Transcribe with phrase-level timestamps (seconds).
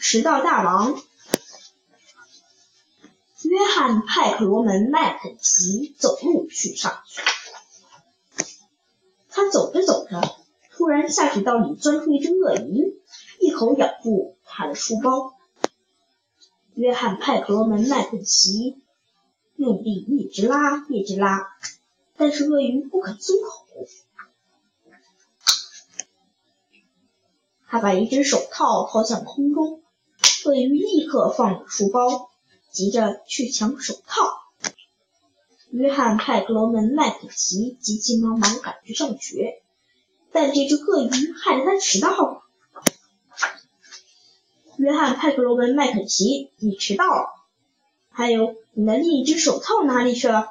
[0.00, 0.94] 迟到大王。
[3.42, 7.22] 约翰·派克罗门·麦肯齐走路去上学。
[9.28, 10.22] 他走着走着，
[10.70, 12.98] 突然下水道里钻出一只鳄鱼，
[13.40, 15.34] 一口咬住他的书包。
[16.74, 18.82] 约翰·派克罗门·麦肯齐
[19.56, 21.46] 用力一直拉，一直拉，
[22.16, 23.66] 但是鳄鱼不肯松口。
[27.68, 29.82] 他把一只手套抛向空中，
[30.50, 32.28] 鳄鱼立刻放了书包。
[32.72, 34.22] 急着去抢手套，
[35.72, 39.60] 约翰·派克罗门·麦肯齐急急忙忙赶去上学，
[40.30, 42.42] 但这只鳄鱼害得他迟到了。
[44.76, 47.26] 约翰·派克罗门·麦肯齐，你迟到了。
[48.08, 50.46] 还有，你的另一只手套哪里去了？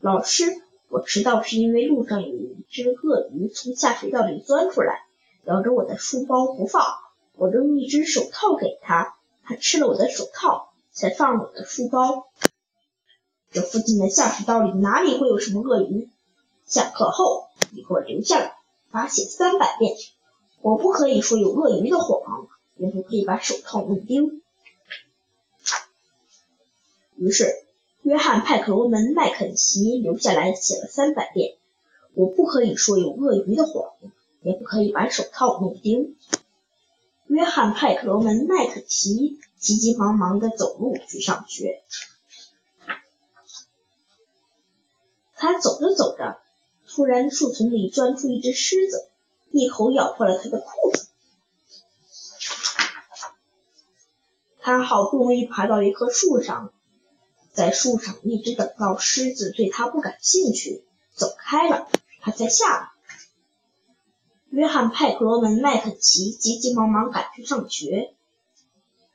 [0.00, 0.44] 老师，
[0.88, 5.00] 我迟到是因为路上有一只鳄鱼从下水道里钻出来，
[5.46, 6.84] 咬着我的书包不放。
[7.36, 10.70] 我扔一只手套给他，他吃了我的手套。
[10.96, 12.28] 才放了我的书包。
[13.50, 16.08] 这附近的下水道里哪里会有什么鳄鱼？
[16.66, 18.56] 下课后你给我留下来，
[18.92, 19.96] 罚写三百遍。
[20.60, 24.30] 我不可以说有鳄鱼的谎，也不可以把手套弄丢。
[27.16, 27.52] 于是，
[28.02, 31.56] 约翰·派克罗门·麦肯齐留下来写了三百遍。
[32.14, 33.90] 我不可以说有鳄鱼的谎，
[34.42, 36.06] 也不可以把手套弄丢。
[37.34, 41.82] 约翰·派克罗门·麦肯齐急急忙忙地走路去上学。
[45.34, 46.38] 他走着走着，
[46.86, 49.08] 突然树丛里钻出一只狮子，
[49.50, 51.08] 一口咬破了他的裤子。
[54.60, 56.72] 他好不容易爬到一棵树上，
[57.52, 61.88] 在树上一直等到狮子对他不感兴趣，走开了，
[62.20, 62.93] 他才下来。
[64.54, 68.14] 约翰·派克罗门·麦肯齐急急忙忙赶去上学，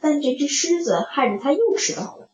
[0.00, 2.28] 但这只狮子害得他又迟到了。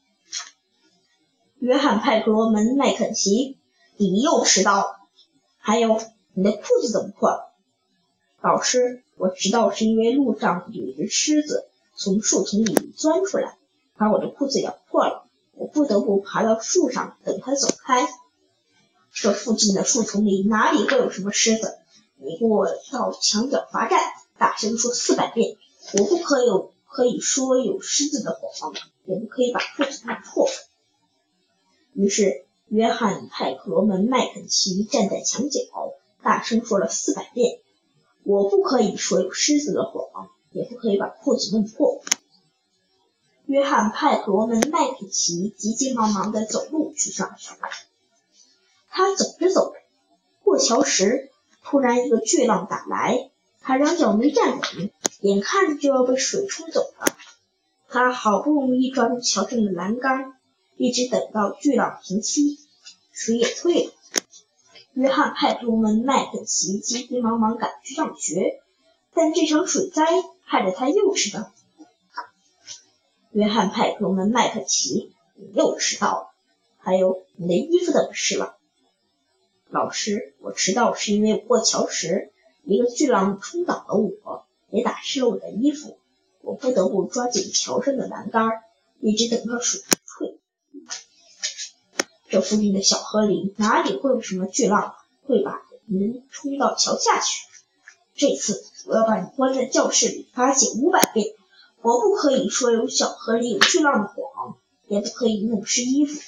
[1.59, 3.59] 约翰·派克罗门·麦肯齐，
[3.99, 5.01] 你又迟到了。
[5.59, 6.01] 还有，
[6.33, 7.53] 你的裤子怎么破了？
[8.41, 13.59] 老师，我迟到是因为路上有一只狮子从树丛里钻出来，
[13.99, 18.09] 把我的裤子咬破了，我不得不爬到树上等它走开。
[19.13, 21.77] 这附近的树丛里哪里会有什么狮子？
[22.25, 24.01] 你给我到墙角罚站，
[24.39, 25.57] 大声说四百遍。
[25.93, 28.73] 我不可有可以说有狮子的谎，
[29.05, 30.49] 也不可以把裤子弄破。
[31.93, 35.61] 于是，约翰·派克罗门·麦肯齐站在墙角，
[36.23, 37.61] 大声说了四百遍
[38.25, 42.03] ：“我不可以说有狮子的谎，也不可以把裤子弄破。”
[43.45, 47.53] 约翰·派克罗门·麦肯齐急急忙忙地走路去上学。
[48.89, 49.79] 他走着走着，
[50.43, 51.31] 过桥时。
[51.65, 53.31] 突然，一个巨浪打来，
[53.61, 54.91] 他两脚没站稳，
[55.23, 57.17] 眼看着就要被水冲走了。
[57.89, 60.35] 他好不容易抓住桥上的栏杆，
[60.77, 62.59] 一直等到巨浪平息，
[63.13, 63.93] 水也退了。
[64.93, 68.61] 约翰·派克罗门·麦肯齐急急忙忙赶去上学，
[69.15, 70.05] 但这场水灾
[70.45, 71.51] 害得他又迟到。
[73.33, 76.31] 约翰·派克罗门·麦肯齐，你又迟到了。
[76.79, 78.57] 还有，你的衣服怎么湿了？
[79.75, 82.31] 老师，我迟到是因为过桥时
[82.63, 85.99] 一个巨浪冲倒了我，也打湿了我的衣服，
[86.43, 88.53] 我不得不抓紧桥上的栏杆，
[89.01, 90.39] 一直等到水退。
[92.29, 94.95] 这附近的小河里哪里会有什么巨浪
[95.27, 97.45] 会把人冲到桥下去？
[98.15, 101.35] 这次我要把你关在教室里罚写五百遍。
[101.83, 106.21] 我不可以说有小河里有巨浪的谎，也不可以弄湿衣服，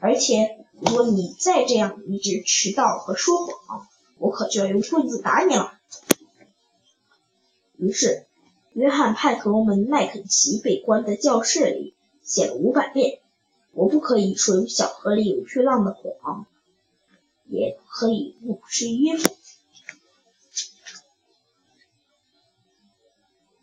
[0.00, 0.65] 而且。
[0.78, 3.88] 如果你再这样一直迟到和说谎，
[4.18, 5.72] 我可就要用棍子打你了。
[7.78, 8.26] 于是，
[8.74, 13.20] 约翰·派克罗门·麦肯齐被关在教室里，写了五百遍
[13.72, 16.46] ：“我不可以说小河里有巨浪的谎，
[17.46, 19.34] 也可以不湿衣服。”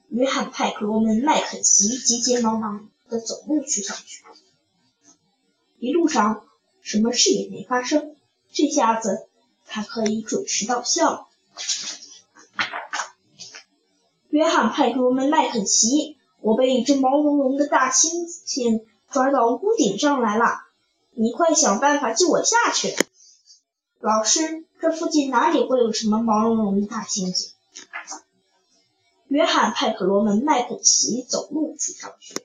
[0.09, 4.23] 约翰·派克罗门·麦肯齐急急忙忙地走路去上学，
[5.77, 6.47] 一路上。
[6.83, 8.15] 什么事也没发生，
[8.51, 9.25] 这下子
[9.65, 11.27] 他可以准时到校了。
[14.29, 20.65] 约翰·派克罗门·麦肯齐，我被一只毛茸茸的大猩猩抓到屋顶上来了，
[21.11, 22.93] 你快想办法救我下去！
[23.99, 27.51] 老师，这附近哪里会有什么毛茸茸的大猩猩？
[29.27, 32.35] 约翰·派克罗门·麦肯齐走路去上学。